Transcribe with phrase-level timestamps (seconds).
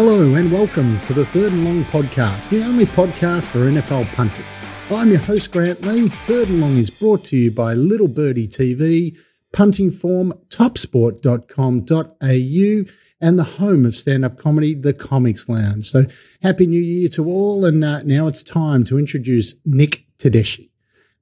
[0.00, 4.60] Hello and welcome to the Third and Long podcast, the only podcast for NFL punters.
[4.92, 6.08] I'm your host, Grant Lee.
[6.08, 9.18] Third and Long is brought to you by Little Birdie TV,
[9.52, 15.90] Punting Form, topsport.com.au, and the home of stand up comedy, The Comics Lounge.
[15.90, 16.06] So,
[16.42, 17.64] Happy New Year to all.
[17.64, 20.70] And uh, now it's time to introduce Nick Tedeschi,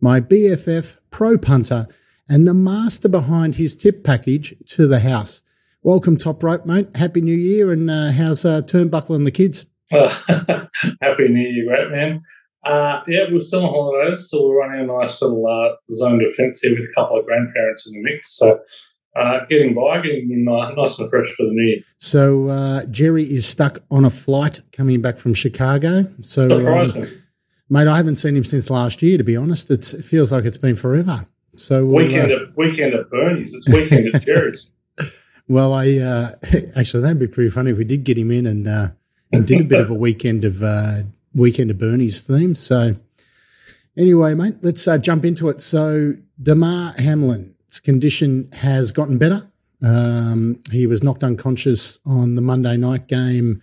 [0.02, 1.88] my BFF, pro punter,
[2.28, 5.40] and the master behind his tip package to the house.
[5.86, 6.88] Welcome, Top Rope, mate.
[6.96, 9.66] Happy New Year, and uh, how's uh, Turnbuckle and the kids?
[9.92, 12.22] happy New Year, great man.
[12.64, 16.60] Uh, yeah, we're still on holidays, so we're running a nice little uh, zone defence
[16.60, 18.36] here with a couple of grandparents in the mix.
[18.36, 18.58] So
[19.14, 21.78] uh, getting by, getting in nice and fresh for the new year.
[21.98, 26.12] So uh, Jerry is stuck on a flight coming back from Chicago.
[26.20, 27.00] So, um,
[27.70, 29.18] mate, I haven't seen him since last year.
[29.18, 31.26] To be honest, it's, it feels like it's been forever.
[31.54, 33.54] So weekend uh, at weekend at Bernie's.
[33.54, 34.68] It's weekend at Jerry's.
[35.48, 36.32] Well, I uh,
[36.76, 38.88] actually that'd be pretty funny if we did get him in and uh,
[39.32, 41.02] and did a bit of a weekend of uh,
[41.34, 42.54] weekend of Bernie's theme.
[42.54, 42.96] So
[43.96, 45.60] anyway, mate, let's uh, jump into it.
[45.60, 49.50] So Damar Hamlin's condition has gotten better.
[49.82, 53.62] Um, he was knocked unconscious on the Monday night game.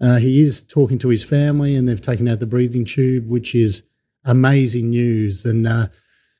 [0.00, 3.54] Uh, he is talking to his family, and they've taken out the breathing tube, which
[3.54, 3.84] is
[4.24, 5.44] amazing news.
[5.44, 5.86] And uh,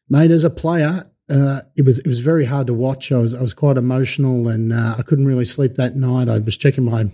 [0.09, 3.11] mate, as a player, uh, it was it was very hard to watch.
[3.11, 6.29] I was I was quite emotional, and uh, I couldn't really sleep that night.
[6.29, 7.07] I was checking my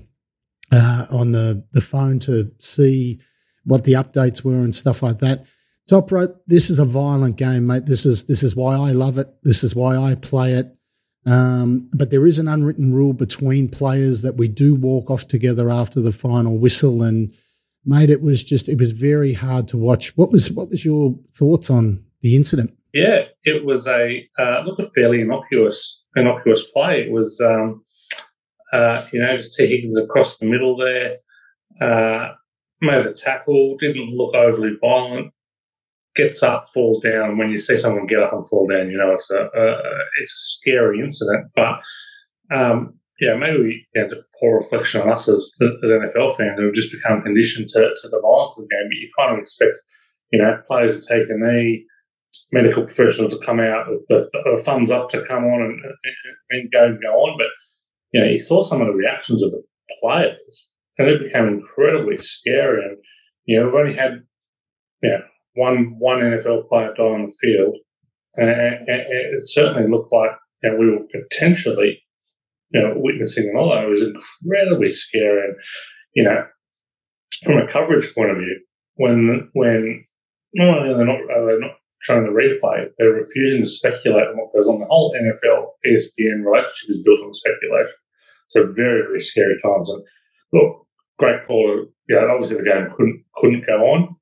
[0.72, 3.20] uh, on the the phone to see
[3.64, 5.44] what the updates were and stuff like that.
[5.88, 6.42] Top rope.
[6.46, 7.86] This is a violent game, mate.
[7.86, 9.28] This is this is why I love it.
[9.44, 10.74] This is why I play it.
[11.24, 15.70] Um, but there is an unwritten rule between players that we do walk off together
[15.70, 17.02] after the final whistle.
[17.02, 17.34] And
[17.84, 20.16] mate, it was just it was very hard to watch.
[20.16, 22.77] What was what was your thoughts on the incident?
[22.92, 27.02] Yeah, it was a uh, look a fairly innocuous innocuous play.
[27.02, 27.84] It was um,
[28.72, 31.18] uh, you know just Tee Higgins across the middle there,
[31.80, 32.32] uh,
[32.80, 35.32] made a tackle, didn't look overly violent,
[36.16, 37.36] gets up, falls down.
[37.36, 39.80] When you see someone get up and fall down, you know it's a, a
[40.20, 41.50] it's a scary incident.
[41.54, 41.80] But
[42.50, 44.08] um, yeah, maybe we, you know,
[44.40, 48.08] poor reflection on us as, as NFL fans who have just become conditioned to, to
[48.08, 48.88] the violence of the game.
[48.88, 49.76] But you kind of expect
[50.32, 51.84] you know players to take a knee
[52.52, 55.80] medical professionals to come out with the, the thumbs up to come on and,
[56.50, 57.38] and go and go on.
[57.38, 57.48] But
[58.12, 59.62] you know, you saw some of the reactions of the
[60.02, 62.84] players, and it became incredibly scary.
[62.84, 62.96] And
[63.44, 64.22] you know, we've only had
[65.02, 65.20] you know,
[65.54, 67.76] one one NFL player die on the field,
[68.36, 70.30] and, and it certainly looked like
[70.62, 72.02] you know, we were potentially
[72.70, 73.86] you know witnessing another.
[73.86, 75.56] It was incredibly scary, and
[76.14, 76.44] you know,
[77.44, 78.60] from a coverage point of view,
[78.96, 80.04] when when
[80.54, 84.28] not only are they not, are they not showing the replay, they're refusing to speculate
[84.28, 84.80] on what goes on.
[84.80, 87.94] The whole NFL ESPN relationship is built on speculation.
[88.48, 89.90] So very, very scary times.
[89.90, 90.02] And
[90.52, 90.86] look,
[91.18, 91.86] great call.
[92.08, 94.16] Yeah, obviously the game couldn't couldn't go on.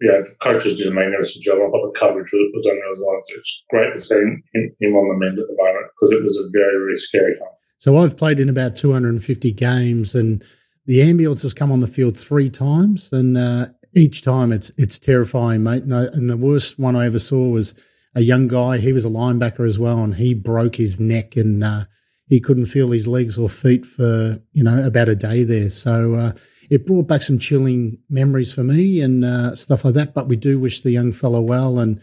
[0.00, 1.58] Yeah, the coaches did a magnificent job.
[1.62, 3.26] I thought the coverage was, was on those lines.
[3.36, 4.42] It's great to see him,
[4.80, 7.54] him on the mend at the moment because it was a very, very scary time.
[7.78, 10.42] So I've played in about 250 games and
[10.86, 14.98] the ambulance has come on the field three times and uh, each time it's it's
[14.98, 15.84] terrifying, mate.
[15.84, 17.74] And, and, the worst one I ever saw was
[18.14, 18.78] a young guy.
[18.78, 21.84] He was a linebacker as well, and he broke his neck and uh,
[22.28, 25.70] he couldn't feel his legs or feet for you know about a day there.
[25.70, 26.32] So uh,
[26.70, 30.14] it brought back some chilling memories for me and uh, stuff like that.
[30.14, 32.00] But we do wish the young fellow well, and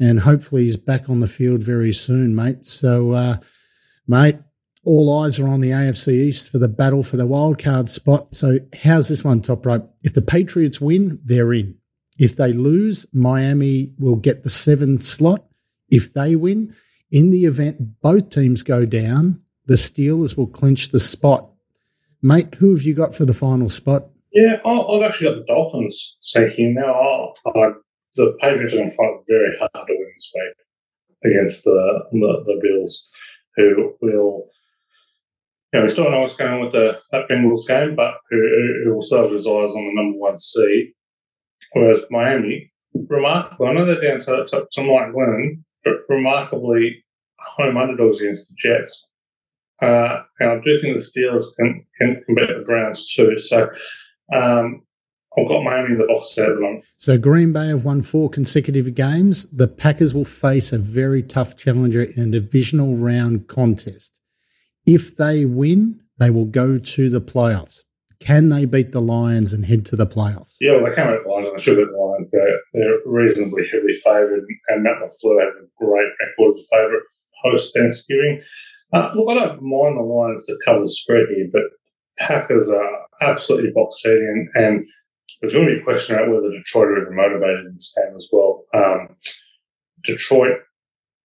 [0.00, 2.64] and hopefully he's back on the field very soon, mate.
[2.64, 3.36] So, uh,
[4.06, 4.36] mate,
[4.88, 8.34] all eyes are on the AFC East for the battle for the wildcard spot.
[8.34, 9.94] So, how's this one, top rope?
[10.02, 11.76] If the Patriots win, they're in.
[12.18, 15.44] If they lose, Miami will get the seventh slot.
[15.90, 16.74] If they win,
[17.10, 21.50] in the event both teams go down, the Steelers will clinch the spot.
[22.22, 24.06] Mate, who have you got for the final spot?
[24.32, 27.34] Yeah, I've actually got the Dolphins sneaking now.
[27.44, 32.04] The Patriots are going to find it very hard to win this week against the,
[32.10, 33.06] the, the Bills,
[33.56, 34.48] who will
[35.72, 36.98] know, we still know what's going on with the
[37.30, 40.92] Bengals game, but who, who will still his eyes on the number one seed.
[41.72, 47.04] Whereas Miami, remarkable, I know they're down to, to, to Mike Glennon, but remarkably
[47.38, 49.08] home underdogs against the Jets.
[49.80, 53.38] Uh, and I do think the Steelers can, can, can beat the Browns too.
[53.38, 53.68] So
[54.34, 54.82] um,
[55.38, 56.82] I've got Miami in the box seven.
[56.96, 59.46] So Green Bay have won four consecutive games.
[59.50, 64.18] The Packers will face a very tough challenger in a divisional round contest.
[64.88, 67.84] If they win, they will go to the playoffs.
[68.20, 70.56] Can they beat the Lions and head to the playoffs?
[70.62, 72.30] Yeah, well, they can beat the Lions and they should beat the Lions.
[72.30, 77.02] They're, they're reasonably heavily favoured, and Matt LaFleur has a great record as a favourite
[77.44, 78.42] post Thanksgiving.
[78.94, 81.62] Uh, look, I don't mind the Lions to cover the spread here, but
[82.18, 84.86] Packers are absolutely box seating, and
[85.42, 88.16] there's going to be a question about whether Detroit are even motivated in this game
[88.16, 88.64] as well.
[88.72, 89.16] Um,
[90.02, 90.56] Detroit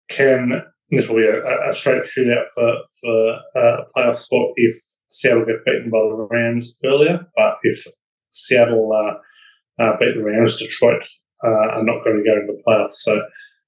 [0.09, 0.63] can
[0.97, 4.75] this will be a, a straight shootout for for uh, a playoff spot if
[5.07, 7.85] Seattle get beaten by the Rams earlier, but if
[8.29, 11.03] Seattle uh, uh, beat the Rams, Detroit
[11.43, 12.93] uh, are not going to go into the playoffs.
[12.93, 13.21] So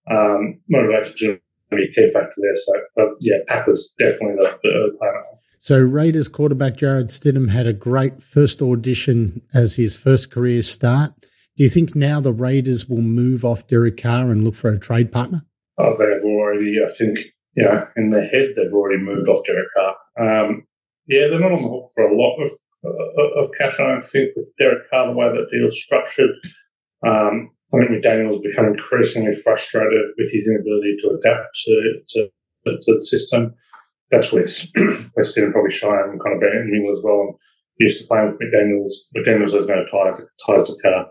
[0.09, 1.39] um, motivation is going
[1.71, 2.55] to be a key factor there.
[2.55, 5.23] So, but yeah, Packers definitely the, the early player.
[5.59, 11.13] So Raiders quarterback Jarrett Stidham had a great first audition as his first career start.
[11.57, 14.79] Do you think now the Raiders will move off Derek Carr and look for a
[14.79, 15.45] trade partner?
[15.77, 17.19] Oh, they've already, I think,
[17.55, 19.95] you know, in their head, they've already moved off Derek Carr.
[20.19, 20.65] Um,
[21.07, 22.49] yeah, they're not on the hook for a lot of,
[22.85, 26.31] uh, of cash, I don't think, with Derek Carr, the way that deal's structured.
[27.05, 32.29] Um, I think McDaniel's become increasingly frustrated with his inability to adapt to, to,
[32.65, 33.55] to the system
[34.11, 34.41] that's where
[35.15, 37.21] West End probably shine kind of in England as well.
[37.21, 37.35] And
[37.79, 38.89] used to playing with McDaniels.
[39.15, 41.07] McDaniels has no ties, ties to Carr.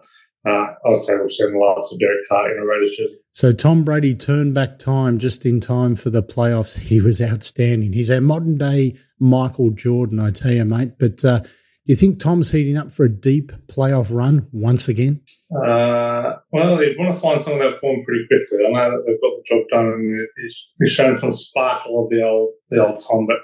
[0.46, 3.17] Uh, I'd say we've seen the last of Derek Carr in a Raiders jersey.
[3.32, 6.79] So Tom Brady turned back time just in time for the playoffs.
[6.94, 7.93] He was outstanding.
[7.93, 10.93] He's our modern day Michael Jordan, I tell you, mate.
[10.99, 11.49] But uh, do
[11.93, 15.23] you think Tom's heating up for a deep playoff run once again?
[15.50, 18.67] Uh, well, they want to find some of that form pretty quickly.
[18.67, 22.11] I know that they've got the job done and he's, he's shown some sparkle of
[22.11, 23.37] the old the old Tom, but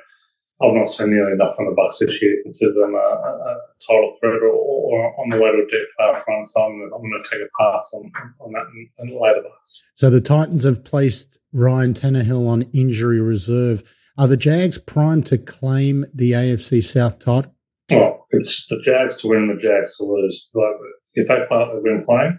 [0.63, 3.57] I've not seen nearly enough from the Bucs this year to consider them a, a,
[3.87, 6.45] title threat or, or, on the way to a deep playoff run.
[6.45, 9.79] So I'm, I'm going to take a pass on, on that in, in later Bucs.
[9.95, 13.83] So the Titans have placed Ryan Tannehill on injury reserve.
[14.19, 17.55] Are the Jags primed to claim the AFC South title?
[17.91, 20.51] Well, it's the Jags to win, the Jags to lose.
[20.53, 20.75] Like,
[21.15, 22.39] if they play like they've been playing,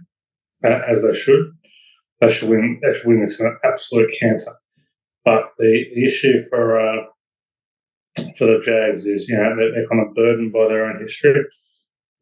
[0.63, 1.51] uh, as they should,
[2.19, 2.79] they should win.
[2.83, 4.53] They should win this in an absolute canter.
[5.25, 7.03] But the, the issue for uh,
[8.37, 11.43] for the Jags is, you know, they're, kind of burdened by their own history,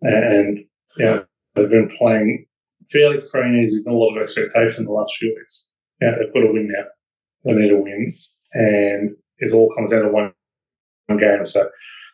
[0.01, 0.59] and
[0.97, 1.25] you know
[1.55, 2.45] they've been playing
[2.91, 5.67] fairly free and easy a lot of expectation the last few weeks.
[6.01, 6.85] Yeah, they've got to win now.
[7.45, 8.13] They need to win,
[8.53, 10.33] and it all comes down to one
[11.09, 11.45] game.
[11.45, 11.69] So,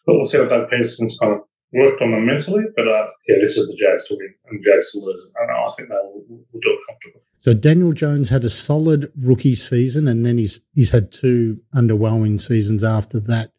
[0.05, 1.43] but we'll see what Doug Pederson's kind of
[1.73, 4.91] worked on them mentally, but uh, yeah, this is the Jags to win and Jags
[4.91, 5.29] to lose.
[5.35, 7.21] Know, I think they will, will, do it comfortably.
[7.37, 12.39] So Daniel Jones had a solid rookie season, and then he's he's had two underwhelming
[12.39, 13.51] seasons after that.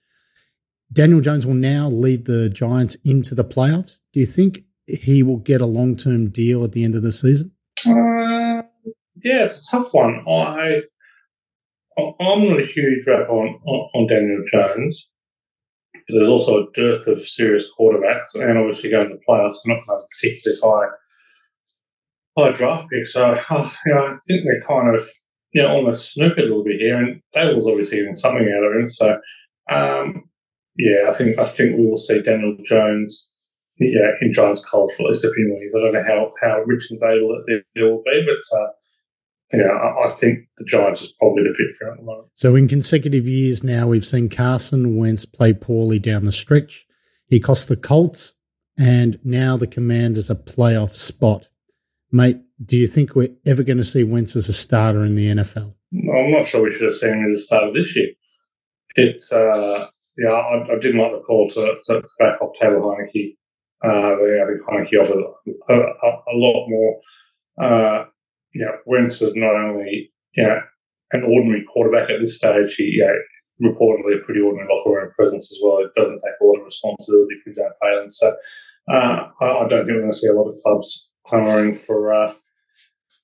[0.93, 3.99] Daniel Jones will now lead the Giants into the playoffs.
[4.13, 7.13] Do you think he will get a long term deal at the end of the
[7.13, 7.53] season?
[7.85, 8.63] Uh,
[9.23, 10.25] yeah, it's a tough one.
[10.29, 10.83] I
[11.99, 15.09] I'm not a huge rap on, on, Daniel Jones
[16.09, 20.01] there's also a dearth of serious quarterbacks, and obviously going to the playoffs, not going
[20.01, 20.89] to particularly high
[22.39, 23.13] high draft picks.
[23.13, 25.01] So, uh, you know, I think they're kind of
[25.53, 28.77] you know almost snookered a little bit here, and Daboll's obviously getting something out of
[28.77, 28.87] him.
[28.87, 29.19] So,
[29.71, 30.25] um,
[30.79, 33.31] yeah, I think I think we will see Daniel Jones.
[33.79, 35.75] Yeah, in Giants colours for at least a few more years.
[35.77, 38.69] I don't know how, how rich and valuable it, it will be, but uh,
[39.53, 42.29] yeah, I, I think the Giants is probably the fit for him at the moment.
[42.35, 46.87] So in consecutive years now, we've seen Carson Wentz play poorly down the stretch.
[47.29, 48.35] He cost the Colts,
[48.79, 51.49] and now the Commanders a playoff spot.
[52.11, 55.29] Mate, do you think we're ever going to see Wentz as a starter in the
[55.29, 55.75] NFL?
[55.93, 58.09] I'm not sure we should have seen him as a starter this year.
[58.95, 62.81] It's uh, yeah, I, I, didn't like the call to, to, to back off Taylor
[62.81, 63.37] Heinicke.
[63.85, 65.23] Uh, I think Heinicke offered
[65.69, 67.01] a, a, a lot more
[67.61, 68.05] uh,
[68.53, 70.59] you know, Wentz is not only, you know,
[71.13, 75.13] an ordinary quarterback at this stage, he, you know, reportedly a pretty ordinary locker room
[75.17, 75.79] presence as well.
[75.79, 78.19] It doesn't take a lot of responsibility for his own failings.
[78.19, 78.37] So
[78.93, 82.35] uh, I, don't think we're going to see a lot of clubs clamouring for, uh,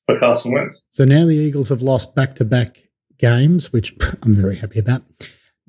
[0.07, 0.83] for Carson Wentz.
[0.91, 2.83] So now the Eagles have lost back to back
[3.19, 5.03] games, which I'm very happy about.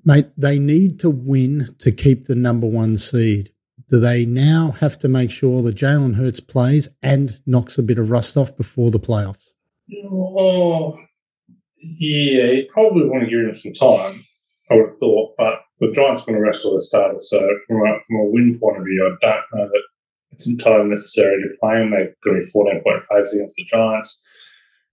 [0.05, 3.51] Mate, they need to win to keep the number one seed.
[3.89, 7.97] Do they now have to make sure that Jalen Hurts plays and knocks a bit
[7.97, 9.51] of rust off before the playoffs?
[10.11, 10.97] Oh,
[11.77, 14.25] yeah, you probably want to give him some time,
[14.71, 17.29] I would have thought, but the Giants going to rest all their starters.
[17.29, 19.83] So, from a, from a win point of view, I don't know that
[20.31, 21.91] it's entirely necessary to play them.
[21.91, 24.21] They're going to be 14 point faves against the Giants.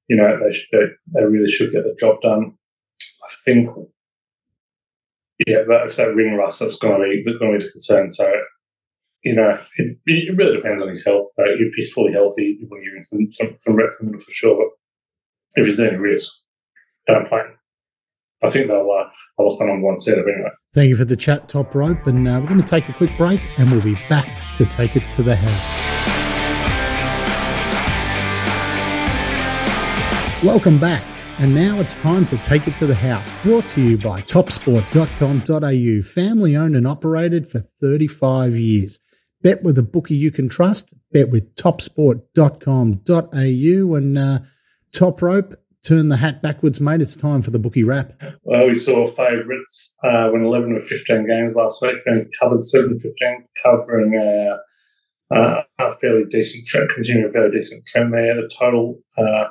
[0.08, 2.54] You know, they, should, they, they really should get the job done.
[3.22, 3.68] I think,
[5.46, 8.12] yeah, that's that ring rust that's going to be, going to be the concern.
[8.12, 8.30] So,
[9.24, 11.26] you know, it, it, really depends on his health.
[11.36, 14.18] But if he's fully healthy, you want to give him some, some, some reps in
[14.18, 14.56] for sure.
[14.56, 16.32] But if he's any risk,
[17.06, 17.40] don't play.
[18.42, 20.50] I think they'll, uh, they'll look on one set of anyway.
[20.74, 22.06] Thank you for the chat, Top Rope.
[22.06, 24.96] And uh, we're going to take a quick break and we'll be back to take
[24.96, 25.90] it to the house.
[30.42, 31.09] Welcome back.
[31.40, 33.32] And now it's time to take it to the house.
[33.42, 38.98] Brought to you by topsport.com.au, family owned and operated for 35 years.
[39.40, 40.92] Bet with a bookie you can trust.
[41.12, 44.40] Bet with topsport.com.au and uh,
[44.92, 45.54] top rope.
[45.82, 47.00] Turn the hat backwards, mate.
[47.00, 48.12] It's time for the bookie wrap.
[48.42, 52.98] Well, we saw favourites uh, win 11 of 15 games last week and covered 7
[52.98, 54.58] 15, covering uh,
[55.34, 58.34] uh, a fairly decent trend, continuing a fairly decent trend there.
[58.34, 59.44] The total, uh,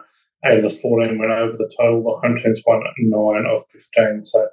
[0.46, 2.03] 8 of the 14 went over the total.
[2.03, 4.24] The home teams won 9 of 15.
[4.24, 4.48] So,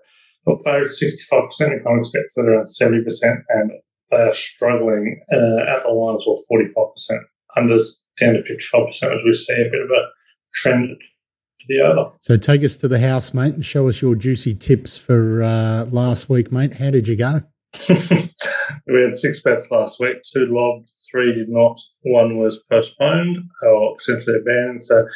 [0.46, 3.70] look, favourites 65%, you can't expect that around 70%, and
[4.10, 7.18] they are struggling uh, at the line as well, 45%.
[7.56, 10.08] Unders down to 55% as we see a bit of a
[10.54, 12.10] trend to the other.
[12.20, 15.86] So take us to the house, mate, and show us your juicy tips for uh,
[15.86, 16.74] last week, mate.
[16.74, 17.42] How did you go?
[17.88, 20.22] we had six bets last week.
[20.22, 21.78] Two lobbed, three did not.
[22.02, 24.82] One was postponed or potentially abandoned.
[24.82, 25.06] So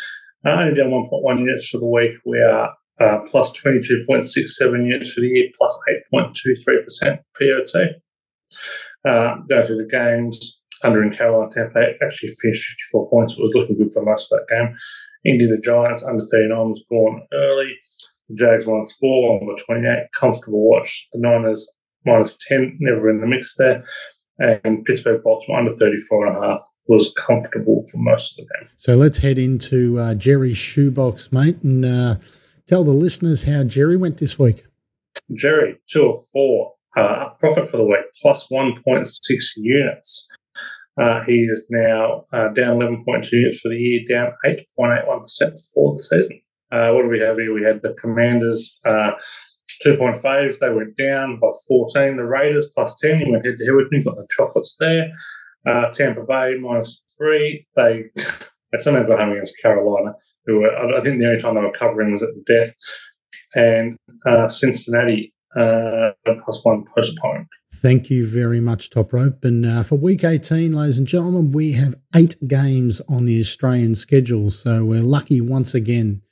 [0.44, 2.12] only down 1.1 units for the week.
[2.24, 5.78] We are uh, plus 22.67 units for the year, plus
[6.12, 7.82] 8.23% POT.
[9.04, 10.58] Uh, go through the games.
[10.82, 13.32] Under in Carolina, Tampa actually finished 54 points.
[13.32, 14.76] It was looking good for most of that game.
[15.24, 17.74] Indy, the Giants, under 39 was gone early.
[18.28, 20.06] The Jags minus four, number 28.
[20.18, 21.08] Comfortable watch.
[21.12, 21.70] The Niners
[22.06, 23.84] minus 10, never in the mix there.
[24.40, 28.70] And Pittsburgh Baltimore under 34 and a half was comfortable for most of the game.
[28.76, 32.16] So let's head into uh, Jerry's shoebox, mate, and uh,
[32.66, 34.64] tell the listeners how Jerry went this week.
[35.34, 36.72] Jerry, two of four.
[36.96, 39.06] Uh, profit for the week, plus 1.6
[39.56, 40.28] units.
[41.00, 46.40] Uh, he's now uh, down 11.2 units for the year, down 8.81% for the season.
[46.72, 47.54] Uh, what do we have here?
[47.54, 49.12] We had the Commanders uh,
[49.84, 52.16] 2.5s, they went down by 14.
[52.16, 55.10] The Raiders plus 10, you went head to head with me, got the chocolates there.
[55.66, 57.66] Uh, Tampa Bay minus three.
[57.76, 60.14] They, they somehow got home against Carolina,
[60.46, 62.74] who were, I think the only time they were covering was at the death.
[63.54, 63.96] And
[64.26, 66.10] uh, Cincinnati uh,
[66.44, 67.46] plus one postponed.
[67.72, 69.44] Thank you very much, Top Rope.
[69.44, 73.94] And uh, for week 18, ladies and gentlemen, we have eight games on the Australian
[73.94, 74.50] schedule.
[74.50, 76.22] So we're lucky once again.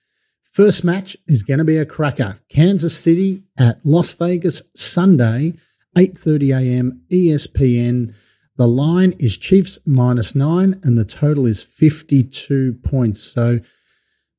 [0.59, 2.41] First match is going to be a cracker.
[2.49, 5.55] Kansas City at Las Vegas Sunday,
[5.97, 7.03] 8:30 a.m.
[7.13, 8.13] ESPN.
[8.57, 13.23] The line is Chiefs minus 9 and the total is 52 points.
[13.23, 13.61] So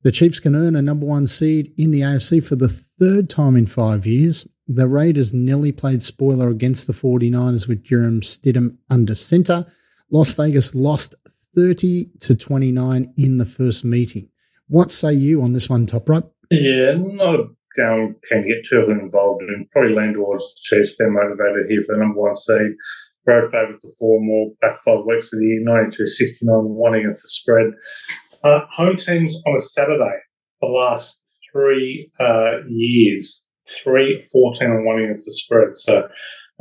[0.02, 3.56] the Chiefs can earn a number 1 seed in the AFC for the third time
[3.56, 4.46] in 5 years.
[4.68, 9.64] The Raiders nearly played spoiler against the 49ers with Jarrett Stidham under center.
[10.10, 11.14] Las Vegas lost
[11.54, 14.29] 30 to 29 in the first meeting.
[14.70, 16.32] What say you on this one, Top Rope?
[16.48, 19.66] Yeah, not a game can get too involved in.
[19.72, 20.94] Probably lean towards the Chiefs.
[20.96, 22.76] They're motivated here for the number one seed.
[23.26, 27.22] Road favourites to four more back five weeks of the year, 92 69, one against
[27.22, 27.72] the spread.
[28.44, 30.18] Uh, home teams on a Saturday,
[30.62, 31.20] the last
[31.52, 35.74] three uh, years, three, 14 and one against the spread.
[35.74, 36.08] So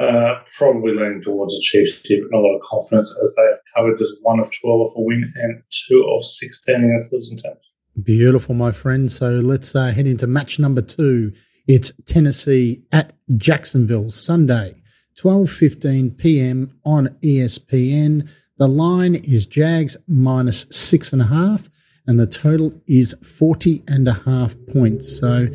[0.01, 3.43] uh, probably leaning towards the Chiefs here, but not a lot of confidence as they
[3.43, 7.37] have covered as one of 12 off a win and two of 16 against losing
[7.37, 7.68] teams.
[8.03, 9.11] Beautiful, my friend.
[9.11, 11.33] So let's uh, head into match number two.
[11.67, 14.81] It's Tennessee at Jacksonville Sunday,
[15.17, 16.77] 12:15 p.m.
[16.85, 18.29] on ESPN.
[18.57, 21.69] The line is Jags minus six and a half,
[22.05, 25.19] and the total is 40 and a half points.
[25.19, 25.47] So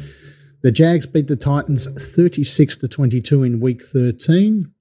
[0.62, 4.72] the Jags beat the Titans 36 to 22 in week 13,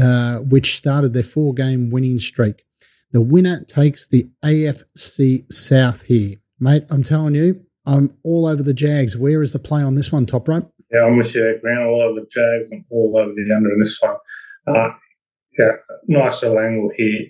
[0.00, 2.64] uh, which started their four game winning streak.
[3.12, 6.36] The winner takes the AFC South here.
[6.60, 9.16] Mate, I'm telling you, I'm all over the Jags.
[9.16, 10.72] Where is the play on this one, top rope?
[10.90, 11.86] Yeah, I'm with you, Grant.
[11.86, 14.16] All over the Jags and all over the under in this one.
[14.66, 14.90] Uh,
[15.58, 15.72] yeah,
[16.06, 17.26] nice little angle here.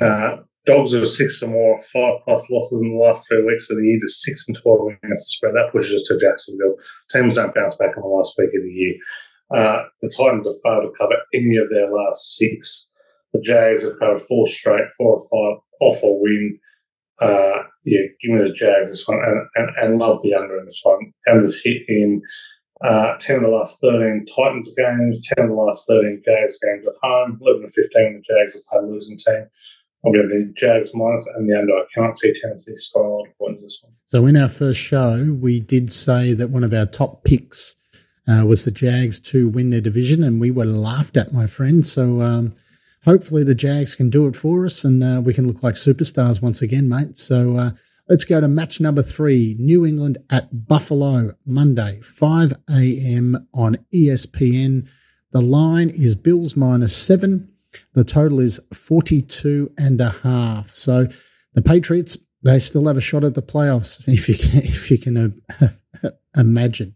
[0.00, 3.76] Uh, dogs are six or more, five plus losses in the last three weeks of
[3.76, 5.54] the year to six and 12 against the spread.
[5.54, 6.76] That pushes us to Jacksonville.
[7.10, 8.94] Teams don't bounce back on the last week of the year.
[9.54, 12.90] Uh, the Titans have failed to cover any of their last six.
[13.32, 16.58] The Jags have covered four straight, four or five off a win
[17.20, 20.64] uh, yeah, give me the Jags this one and, and, and love the under in
[20.64, 21.12] this one.
[21.28, 22.22] Unders hit in
[22.84, 26.86] uh, 10 of the last 13 Titans games, 10 of the last 13 Jags games
[26.86, 29.46] at home, 11 to 15 the Jags have played losing team.
[30.04, 31.72] I'm going to be Jags minus and the under.
[31.72, 33.92] I can't see Tennessee scoring a lot of points this one.
[34.04, 37.74] So in our first show, we did say that one of our top picks
[38.28, 41.86] uh, was the Jags to win their division, and we were laughed at, my friend.
[41.86, 42.54] So um,
[43.04, 46.42] hopefully the Jags can do it for us and uh, we can look like superstars
[46.42, 47.16] once again, mate.
[47.16, 47.70] So uh,
[48.08, 53.46] let's go to match number three New England at Buffalo, Monday, 5 a.m.
[53.52, 54.88] on ESPN.
[55.32, 57.50] The line is Bills minus seven.
[57.94, 60.68] The total is 42 and a half.
[60.70, 61.08] So
[61.54, 64.98] the Patriots, they still have a shot at the playoffs if you can, if you
[64.98, 65.16] can
[65.60, 66.94] uh, imagine.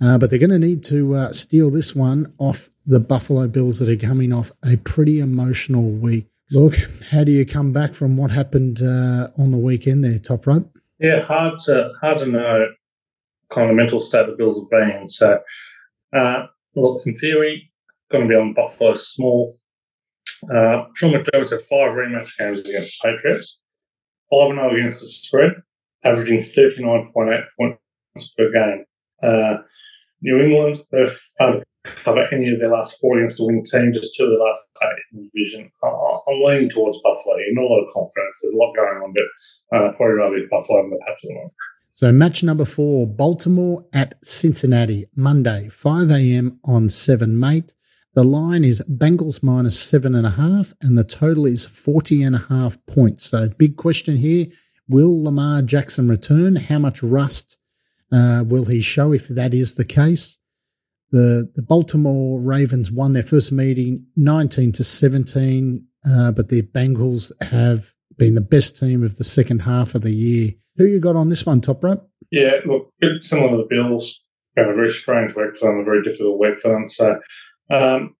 [0.00, 3.78] Uh, but they're going to need to uh, steal this one off the Buffalo Bills
[3.80, 6.26] that are coming off a pretty emotional week.
[6.52, 6.76] Look,
[7.10, 10.70] how do you come back from what happened uh, on the weekend there, top rope?
[10.98, 12.68] Yeah, hard to hard to know
[13.50, 15.08] kind of the mental state the Bills have been in.
[15.08, 15.40] So,
[16.16, 17.70] uh, look, in theory,
[18.10, 19.58] going to be on Buffalo small.
[20.44, 23.58] Uh, Sean McDermott's had five rematch games against the Patriots,
[24.30, 25.52] 5 0 against the spread,
[26.04, 28.84] averaging 39.8 points per game.
[29.22, 29.56] Uh,
[30.22, 34.14] New England, they've to cover any of their last four against the win team, just
[34.14, 35.70] two of the last eight in the division.
[35.82, 37.36] Uh, I'm leaning towards Buffalo.
[37.36, 38.40] You Not a lot of confidence.
[38.42, 41.54] There's a lot going on, but uh, probably rather Buffalo than the Patriots.
[41.92, 46.60] So, match number four Baltimore at Cincinnati, Monday, 5 a.m.
[46.64, 47.74] on 7 Mate.
[48.14, 52.34] The line is Bengals minus seven and a half, and the total is 40 and
[52.34, 53.24] a half points.
[53.24, 54.46] So, big question here
[54.88, 56.56] Will Lamar Jackson return?
[56.56, 57.57] How much rust
[58.12, 60.38] uh, will he show if that is the case?
[61.10, 67.32] The, the Baltimore Ravens won their first meeting 19 to 17, uh, but the Bengals
[67.42, 70.52] have been the best team of the second half of the year.
[70.76, 72.08] Who you got on this one, Top Rope?
[72.30, 74.22] Yeah, look, similar to the Bills.
[74.54, 76.88] Been a very strange week for them, a very difficult week for them.
[76.88, 77.18] So
[77.70, 78.14] um,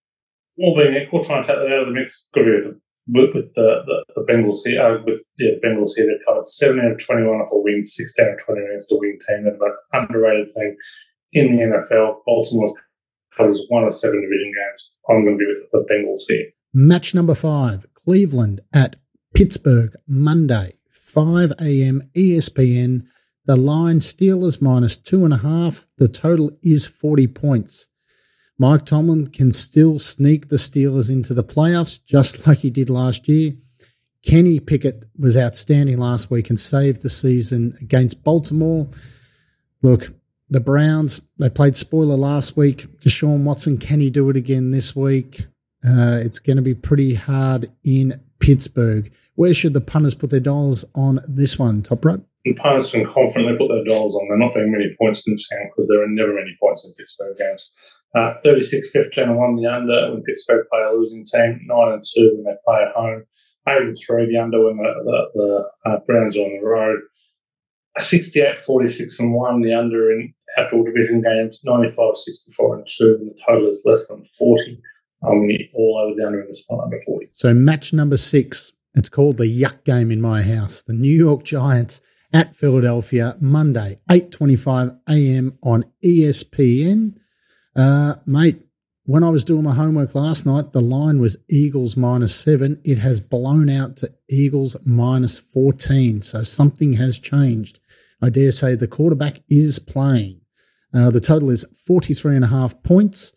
[0.59, 2.27] all being equal, trying to take that out of the mix.
[2.35, 2.71] To be
[3.09, 4.83] with with, the, the, the, Bengals here.
[4.83, 8.15] Uh, with yeah, the Bengals here, they've covered seven out of twenty-one for wins, six
[8.19, 9.45] out of twenty against a win team.
[9.45, 10.77] The most underrated thing
[11.33, 12.19] in the NFL.
[12.27, 12.75] Baltimore
[13.37, 14.93] covers one of seven division games.
[15.09, 16.47] I'm going to be with the Bengals here.
[16.75, 18.97] Match number five: Cleveland at
[19.35, 22.03] Pittsburgh, Monday, five a.m.
[22.15, 23.07] ESPN.
[23.47, 25.87] The line Steelers minus two and a half.
[25.97, 27.89] The total is 40 points.
[28.59, 33.29] Mike Tomlin can still sneak the Steelers into the playoffs just like he did last
[33.29, 33.55] year.
[34.23, 38.89] Kenny Pickett was outstanding last week and saved the season against Baltimore.
[39.81, 40.13] Look,
[40.51, 42.87] the Browns, they played spoiler last week.
[43.01, 45.47] Deshaun Watson, can he do it again this week?
[45.87, 49.13] Uh, it's going to be pretty hard in Pittsburgh.
[49.37, 52.28] Where should the punters put their dollars on this one, Top Rope?
[52.45, 54.29] The punters can confidently put their dollars on.
[54.29, 56.95] They're not being many points in this game because there are never many points in
[56.95, 57.71] Pittsburgh games.
[58.15, 62.03] Uh, 36 15 and 1 the under when Pittsburgh play a losing team, 9 and
[62.03, 63.25] 2 when they play at home,
[63.69, 67.01] 8 and 3 the under when the, the, the uh, Browns are on the road,
[67.99, 73.29] 68 46 and 1 the under in outdoor division games, 95 64 and 2 when
[73.29, 74.81] the total is less than 40.
[75.23, 77.29] I'm all over the under in under 40.
[77.33, 80.83] So, match number six, it's called the Yuck Game in my house.
[80.83, 82.01] The New York Giants
[82.33, 85.59] at Philadelphia, Monday, 8.25 a.m.
[85.63, 87.19] on ESPN.
[87.75, 88.61] Uh, mate,
[89.05, 92.81] when I was doing my homework last night, the line was Eagles minus seven.
[92.85, 96.21] It has blown out to Eagles minus 14.
[96.21, 97.81] So something has changed.
[98.21, 100.43] I dare say the quarterback is playing.
[100.93, 103.33] Uh, the total is 43 and a half points.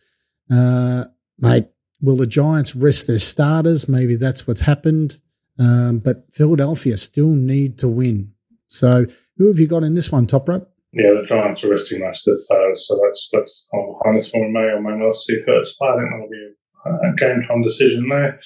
[0.52, 1.06] Uh,
[1.40, 1.68] mate,
[2.02, 3.88] will the Giants rest their starters?
[3.88, 5.22] Maybe that's what's happened.
[5.58, 8.34] Um, but Philadelphia still need to win.
[8.72, 9.06] So
[9.38, 10.72] who have you got in this one, Top Rope?
[10.94, 14.52] yeah, the Giants are resting of the so that's that's on behind this one.
[14.52, 16.52] May or may not see Curtis I think that'll be
[16.86, 18.38] a, a game time decision there.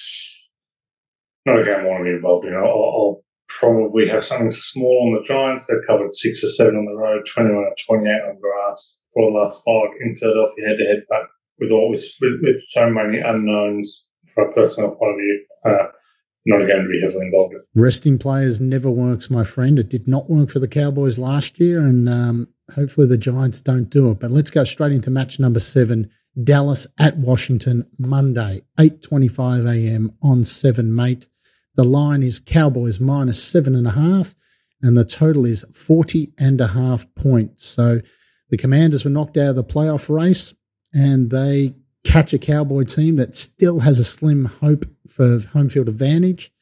[1.44, 2.54] Not a game I want to be involved in.
[2.54, 5.66] I'll, I'll, probably have something small on the Giants.
[5.66, 9.38] They've covered six or seven on the road, 21 or 28 on grass for the
[9.38, 11.02] last five in Philadelphia head to head.
[11.08, 15.86] But with all with, with so many unknowns from a personal point of view, uh,
[16.46, 17.62] not going to be heavily involved in.
[17.74, 19.78] Resting players never works, my friend.
[19.78, 23.90] It did not work for the Cowboys last year, and um, hopefully the Giants don't
[23.90, 24.20] do it.
[24.20, 26.10] But let's go straight into match number seven.
[26.42, 30.12] Dallas at Washington, Monday, 8.25 a.m.
[30.22, 31.28] on 7, mate.
[31.76, 34.34] The line is Cowboys minus seven and a half,
[34.82, 37.64] and the total is 40 and a half points.
[37.66, 38.00] So
[38.50, 40.54] the Commanders were knocked out of the playoff race,
[40.92, 41.74] and they
[42.06, 46.52] catch a Cowboy team that still has a slim hope for home field advantage.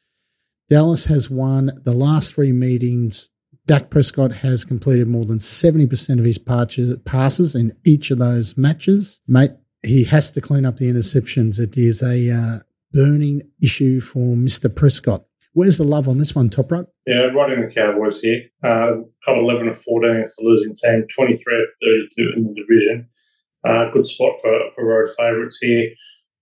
[0.67, 3.29] Dallas has won the last three meetings.
[3.67, 9.19] Dak Prescott has completed more than 70% of his passes in each of those matches.
[9.27, 9.51] Mate,
[9.83, 11.59] he has to clean up the interceptions.
[11.59, 12.59] It is a uh,
[12.91, 14.73] burning issue for Mr.
[14.73, 15.25] Prescott.
[15.53, 16.91] Where's the love on this one, Top Rope?
[17.07, 18.41] Yeah, right in the Cowboys here.
[18.63, 23.07] Uh, got 11 of 14 against the losing team, 23 of 32 in the division.
[23.65, 25.89] Uh, good spot for, for road favourites here.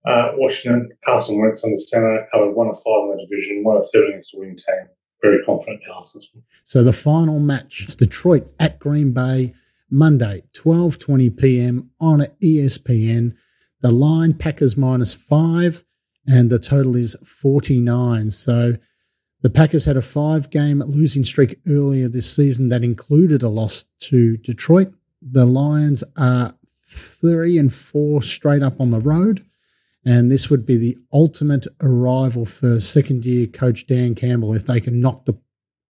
[0.06, 3.76] Uh, Washington, Carson Wentz on the centre, covered one of five in the division, one
[3.76, 4.88] of seven against the win team.
[5.22, 6.16] Very confident Dallas.
[6.64, 9.54] So the final match, it's Detroit at Green Bay,
[9.90, 11.90] Monday, 12.20 p.m.
[11.98, 13.34] on ESPN.
[13.80, 15.84] The line, Packers minus five,
[16.26, 18.30] and the total is 49.
[18.30, 18.74] So
[19.40, 24.36] the Packers had a five-game losing streak earlier this season that included a loss to
[24.38, 24.92] Detroit.
[25.22, 26.54] The Lions are
[26.94, 29.44] three and four straight up on the road.
[30.06, 34.80] And this would be the ultimate arrival for second year coach Dan Campbell if they
[34.80, 35.38] can knock the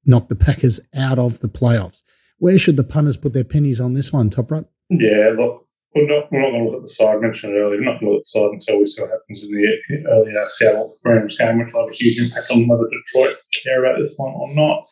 [0.06, 2.02] knock the Packers out of the playoffs.
[2.38, 4.70] Where should the punters put their pennies on this one, top rope?
[4.90, 7.16] Yeah, look, we're not, we're not going to look at the side.
[7.16, 9.12] I mentioned earlier, we're not going to look at the side until we see what
[9.12, 12.84] happens in the earlier Seattle Rams game, which will have a huge impact on whether
[12.90, 14.86] Detroit care about this one or not.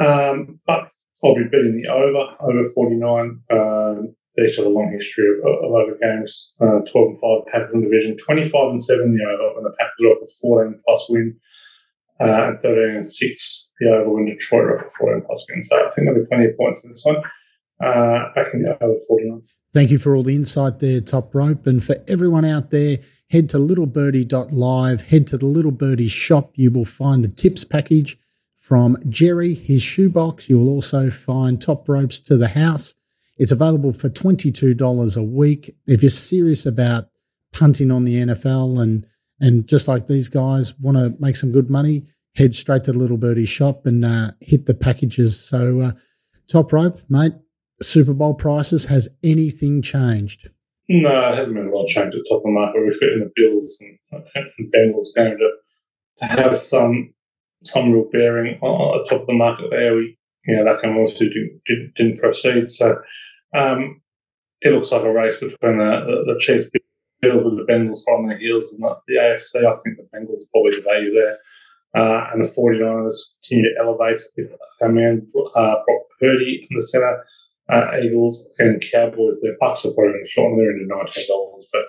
[0.00, 0.88] Um, but
[1.22, 3.40] I'll be betting the over, over 49.
[3.50, 6.52] Um, these have a long history of, of over games.
[6.60, 10.06] Uh, 12 and 5 Packers in division, 25 and 7 the over when the Packers
[10.06, 11.36] off a 14 plus win,
[12.20, 15.62] uh, and 13 and 6 the over when Detroit off a 14 plus win.
[15.62, 17.16] So I think there'll be plenty of points in this one.
[17.84, 19.42] Uh, back in the over 49.
[19.72, 21.66] Thank you for all the insight there, Top Rope.
[21.66, 22.98] And for everyone out there,
[23.30, 26.52] head to littlebirdie.live, head to the Little Birdie shop.
[26.54, 28.16] You will find the tips package
[28.56, 30.48] from Jerry, his shoebox.
[30.48, 32.94] You will also find top ropes to the house
[33.36, 35.74] it's available for $22 a week.
[35.86, 37.08] If you're serious about
[37.52, 39.06] punting on the NFL and
[39.40, 42.98] and just like these guys want to make some good money, head straight to the
[42.98, 45.44] Little Birdie shop and uh, hit the packages.
[45.44, 45.92] So, uh,
[46.48, 47.32] top rope, mate.
[47.82, 48.86] Super Bowl prices.
[48.86, 50.48] Has anything changed?
[50.88, 52.78] No, it hasn't been a lot changed at the top of the market.
[52.78, 55.50] We're expecting the Bills and, and Bengals going to,
[56.20, 57.12] to have some
[57.64, 59.96] some real bearing on, the top of the market there.
[59.96, 60.16] We,
[60.46, 62.70] you know, that game also didn't, didn't, didn't proceed.
[62.70, 63.00] So
[63.54, 64.00] um,
[64.60, 66.70] it looks like a race between the, the, the Chiefs
[67.20, 69.64] Bills with the Bengals on their heels and the, the AFC.
[69.64, 71.38] I think the Bengals are probably the value there.
[71.96, 74.50] Uh, and the 49ers continue to elevate with
[74.82, 77.24] our man uh, Brock Purdy in the centre.
[77.72, 81.62] Uh, Eagles and Cowboys, their bucks are probably in the short and they're into $19.
[81.72, 81.84] But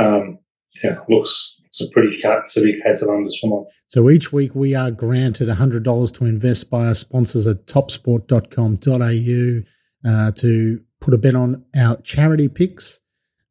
[0.00, 0.38] um,
[0.82, 3.64] yeah, looks it's a pretty cut, severe case of unders for mine.
[3.88, 9.62] So each week we are granted $100 to invest by our sponsors at topsport.com.au
[10.08, 13.00] uh, to put a bet on our charity picks.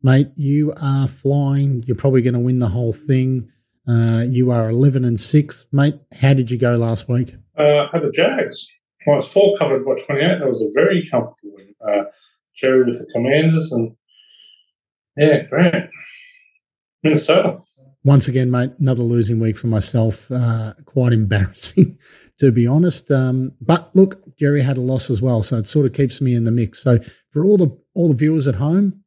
[0.01, 1.83] Mate, you are flying.
[1.85, 3.49] You're probably going to win the whole thing.
[3.87, 5.67] Uh, you are 11 and 6.
[5.71, 7.35] Mate, how did you go last week?
[7.57, 8.67] Uh, I had the Jags.
[9.05, 10.39] Well, I was full covered by 28.
[10.39, 11.75] That was a very comfortable win.
[11.87, 12.05] Uh,
[12.55, 13.95] Jerry with the Commanders and
[15.15, 15.89] yeah, great.
[17.03, 17.59] Minnesota.
[18.03, 20.31] Once again, mate, another losing week for myself.
[20.31, 21.99] Uh, quite embarrassing,
[22.39, 23.11] to be honest.
[23.11, 26.35] Um, but look, Jerry had a loss as well, so it sort of keeps me
[26.35, 26.81] in the mix.
[26.83, 26.99] So
[27.31, 29.03] for all the all the viewers at home,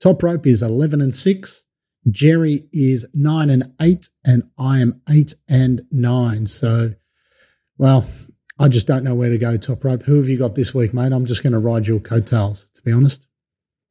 [0.00, 1.64] Top Rope is eleven and six.
[2.10, 6.46] Jerry is nine and eight, and I am eight and nine.
[6.46, 6.94] So,
[7.76, 8.08] well,
[8.58, 9.56] I just don't know where to go.
[9.56, 10.04] Top Rope.
[10.04, 11.12] Who have you got this week, mate?
[11.12, 13.26] I'm just going to ride your coattails, to be honest.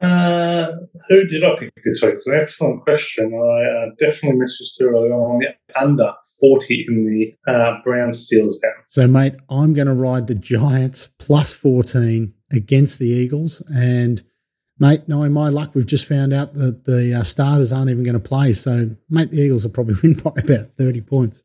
[0.01, 0.71] Uh,
[1.09, 2.12] who did I pick this week?
[2.12, 3.33] It's an excellent question.
[3.33, 8.62] I uh, definitely messaged through early on the under 40 in the uh, Brown Steelers
[8.62, 8.71] game.
[8.85, 13.62] So, mate, I'm going to ride the Giants plus 14 against the Eagles.
[13.73, 14.23] And,
[14.79, 18.13] mate, knowing my luck, we've just found out that the uh, starters aren't even going
[18.13, 18.53] to play.
[18.53, 21.43] So, mate, the Eagles will probably win by about 30 points.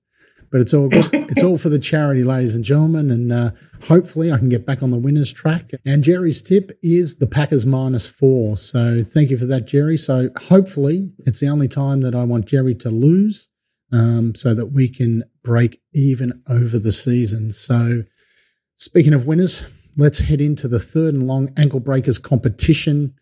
[0.54, 3.50] But it's all it's all for the charity, ladies and gentlemen, and uh,
[3.88, 5.72] hopefully I can get back on the winners track.
[5.84, 8.56] And Jerry's tip is the Packers minus four.
[8.56, 9.96] So thank you for that, Jerry.
[9.96, 13.48] So hopefully it's the only time that I want Jerry to lose,
[13.90, 17.50] um, so that we can break even over the season.
[17.50, 18.04] So
[18.76, 23.14] speaking of winners, let's head into the third and long ankle breakers competition.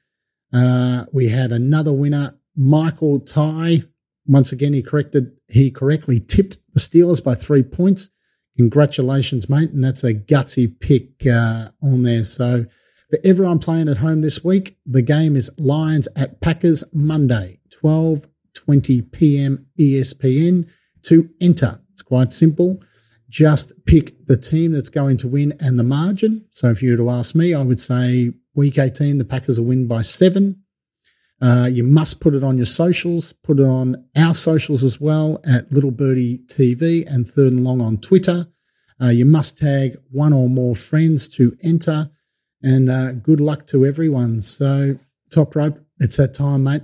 [0.53, 3.85] Uh, we had another winner, Michael Ty
[4.27, 8.11] once again, he corrected he correctly tipped the Steelers by three points.
[8.57, 12.23] Congratulations, mate, and that's a gutsy pick uh, on there.
[12.25, 12.67] So
[13.11, 19.11] for everyone playing at home this week, the game is Lions at Packers Monday, 12:20
[19.13, 19.67] p.m.
[19.79, 20.69] ESPN.
[21.05, 22.81] To enter, it's quite simple.
[23.29, 26.47] Just pick the team that's going to win and the margin.
[26.51, 29.69] So if you were to ask me, I would say week 18, the Packers will
[29.69, 30.62] win by seven.
[31.43, 35.41] Uh, you must put it on your socials, put it on our socials as well
[35.45, 38.47] at Little Birdie TV and Third and Long on Twitter.
[39.03, 42.11] Uh, you must tag one or more friends to enter.
[42.63, 44.41] And uh, good luck to everyone.
[44.41, 44.97] So,
[45.31, 46.83] top rope, it's that time, mate.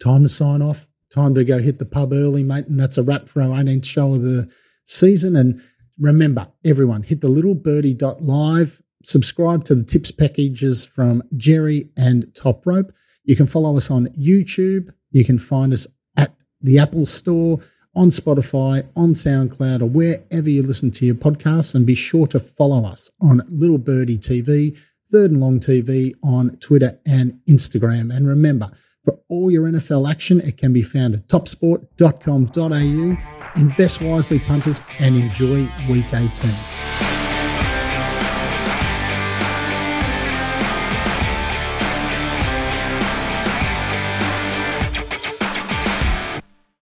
[0.00, 0.88] Time to sign off.
[1.10, 2.66] Time to go hit the pub early, mate.
[2.68, 4.48] And that's a wrap for our 18th show of the
[4.84, 5.34] season.
[5.34, 5.60] And
[5.98, 12.92] remember, everyone, hit the littlebirdie.live, subscribe to the tips packages from Jerry and Top Rope.
[13.24, 14.92] You can follow us on YouTube.
[15.10, 17.60] You can find us at the Apple Store,
[17.94, 21.74] on Spotify, on SoundCloud, or wherever you listen to your podcasts.
[21.74, 24.78] And be sure to follow us on Little Birdie TV,
[25.10, 28.14] Third and Long TV on Twitter and Instagram.
[28.14, 28.70] And remember,
[29.04, 33.60] for all your NFL action, it can be found at topsport.com.au.
[33.60, 37.01] Invest wisely, punters, and enjoy week 18.